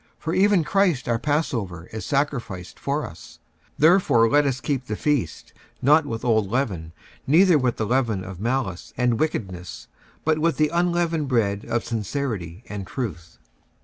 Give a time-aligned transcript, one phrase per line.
[0.17, 3.37] For even Christ our passover is sacrificed for us:
[3.73, 6.91] 46:005:008 Therefore let us keep the feast, not with old leaven,
[7.27, 9.89] neither with the leaven of malice and wickedness;
[10.25, 13.37] but with the unleavened bread of sincerity and truth.